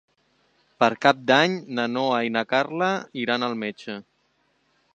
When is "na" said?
1.79-1.85, 2.37-2.43